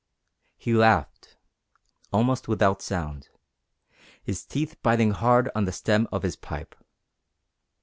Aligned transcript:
He 0.57 0.73
laughed, 0.73 1.37
almost 2.11 2.47
without 2.47 2.81
sound, 2.81 3.29
his 4.23 4.43
teeth 4.43 4.81
biting 4.81 5.11
hard 5.11 5.51
on 5.53 5.65
the 5.65 5.71
stem 5.71 6.07
of 6.11 6.23
his 6.23 6.35
pipe. 6.35 6.73